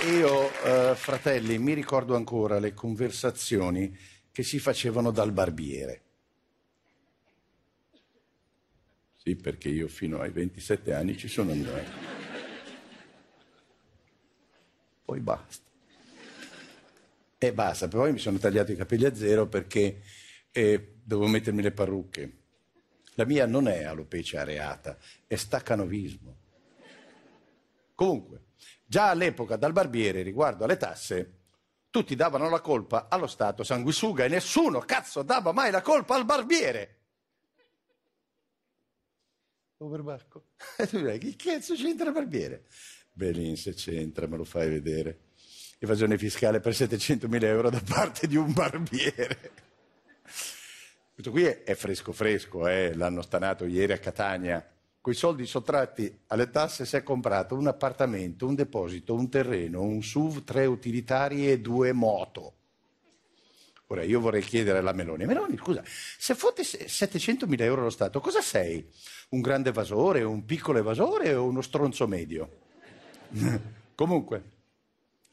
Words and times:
Io, 0.00 0.50
eh, 0.64 0.94
fratelli, 0.96 1.58
mi 1.58 1.74
ricordo 1.74 2.16
ancora 2.16 2.58
le 2.58 2.74
conversazioni 2.74 3.96
che 4.32 4.42
si 4.42 4.58
facevano 4.58 5.10
dal 5.12 5.30
barbiere. 5.30 6.00
Sì, 9.12 9.36
perché 9.36 9.68
io 9.68 9.86
fino 9.86 10.18
ai 10.18 10.30
27 10.30 10.92
anni 10.92 11.16
ci 11.16 11.28
sono 11.28 11.52
andato. 11.52 11.90
Poi 15.04 15.20
basta. 15.20 15.62
E 17.38 17.52
basta, 17.52 17.86
poi 17.86 18.12
mi 18.12 18.18
sono 18.18 18.38
tagliato 18.38 18.72
i 18.72 18.76
capelli 18.76 19.04
a 19.04 19.14
zero 19.14 19.46
perché 19.46 20.02
eh, 20.50 20.94
dovevo 21.04 21.28
mettermi 21.28 21.62
le 21.62 21.72
parrucche. 21.72 22.38
La 23.14 23.26
mia 23.26 23.46
non 23.46 23.68
è 23.68 23.84
alopecia 23.84 24.40
areata, 24.40 24.98
è 25.26 25.36
staccanovismo. 25.36 26.36
Comunque, 27.94 28.40
già 28.92 29.08
all'epoca 29.08 29.56
dal 29.56 29.72
barbiere 29.72 30.20
riguardo 30.20 30.64
alle 30.64 30.76
tasse, 30.76 31.38
tutti 31.88 32.14
davano 32.14 32.50
la 32.50 32.60
colpa 32.60 33.08
allo 33.08 33.26
Stato 33.26 33.64
sanguisuga 33.64 34.24
e 34.24 34.28
nessuno, 34.28 34.80
cazzo, 34.80 35.22
dava 35.22 35.52
mai 35.52 35.70
la 35.70 35.80
colpa 35.80 36.14
al 36.14 36.26
barbiere. 36.26 36.98
Overbacco. 39.78 40.48
E 40.76 40.84
tu 40.88 40.98
direi, 40.98 41.18
che 41.18 41.36
cazzo 41.36 41.74
c'entra 41.74 42.08
il 42.08 42.12
barbiere? 42.12 42.66
Belin, 43.10 43.56
se 43.56 43.72
c'entra, 43.72 44.26
me 44.26 44.36
lo 44.36 44.44
fai 44.44 44.68
vedere. 44.68 45.20
Evasione 45.78 46.18
fiscale 46.18 46.60
per 46.60 46.74
700.000 46.74 47.44
euro 47.44 47.70
da 47.70 47.80
parte 47.82 48.26
di 48.26 48.36
un 48.36 48.52
barbiere. 48.52 49.52
Questo 51.14 51.30
qui 51.30 51.44
è, 51.44 51.62
è 51.62 51.74
fresco 51.74 52.12
fresco, 52.12 52.68
eh? 52.68 52.92
l'hanno 52.94 53.22
stanato 53.22 53.64
ieri 53.64 53.94
a 53.94 53.98
Catania. 53.98 54.62
Coi 55.02 55.14
soldi 55.14 55.46
sottratti 55.46 56.16
alle 56.28 56.48
tasse 56.48 56.86
si 56.86 56.94
è 56.94 57.02
comprato 57.02 57.56
un 57.56 57.66
appartamento, 57.66 58.46
un 58.46 58.54
deposito, 58.54 59.14
un 59.14 59.28
terreno, 59.28 59.82
un 59.82 60.00
SUV, 60.00 60.44
tre 60.44 60.64
utilitari 60.64 61.50
e 61.50 61.58
due 61.58 61.92
moto. 61.92 62.54
Ora 63.88 64.04
io 64.04 64.20
vorrei 64.20 64.42
chiedere 64.42 64.78
alla 64.78 64.92
Meloni, 64.92 65.26
Meloni 65.26 65.56
scusa, 65.56 65.82
se 65.84 66.36
fotti 66.36 66.62
700.000 66.62 67.60
euro 67.62 67.80
allo 67.80 67.90
Stato, 67.90 68.20
cosa 68.20 68.40
sei? 68.40 68.88
Un 69.30 69.40
grande 69.40 69.70
evasore, 69.70 70.22
un 70.22 70.44
piccolo 70.44 70.78
evasore 70.78 71.34
o 71.34 71.46
uno 71.46 71.62
stronzo 71.62 72.06
medio? 72.06 72.58
Comunque, 73.96 74.44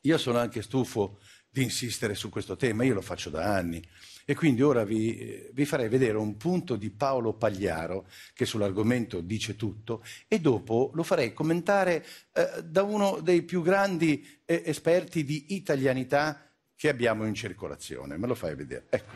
io 0.00 0.16
sono 0.16 0.38
anche 0.38 0.62
stufo 0.62 1.18
di 1.50 1.62
insistere 1.62 2.14
su 2.14 2.28
questo 2.28 2.56
tema, 2.56 2.84
io 2.84 2.94
lo 2.94 3.00
faccio 3.00 3.30
da 3.30 3.54
anni. 3.54 3.82
E 4.24 4.34
quindi 4.34 4.60
ora 4.60 4.84
vi, 4.84 5.48
vi, 5.54 5.64
farei 5.64 5.88
vedere 5.88 6.18
un 6.18 6.36
punto 6.36 6.76
di 6.76 6.90
Paolo 6.90 7.32
Pagliaro 7.32 8.06
che 8.34 8.44
sull'argomento 8.44 9.22
dice 9.22 9.56
tutto 9.56 10.04
e 10.28 10.38
dopo 10.38 10.90
lo 10.92 11.02
farei 11.02 11.32
commentare 11.32 12.04
eh, 12.34 12.62
da 12.62 12.82
uno 12.82 13.20
dei 13.22 13.40
più 13.40 13.62
grandi 13.62 14.42
eh, 14.44 14.64
esperti 14.66 15.24
di 15.24 15.54
italianità 15.54 16.46
che 16.76 16.90
abbiamo 16.90 17.24
in 17.24 17.32
circolazione. 17.32 18.18
Me 18.18 18.26
lo 18.26 18.34
fai 18.34 18.54
vedere? 18.54 18.84
Ecco. 18.90 19.12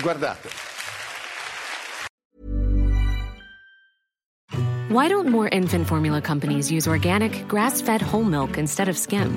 Guardate. 0.00 0.48
Why 4.88 5.08
don't 5.08 5.28
more 5.28 5.48
infant 5.48 5.86
formula 5.86 6.22
companies 6.22 6.70
use 6.70 6.88
organic, 6.88 7.46
grass-fed 7.46 8.00
whole 8.00 8.24
milk 8.24 8.56
instead 8.56 8.88
of 8.88 8.96
skim? 8.96 9.36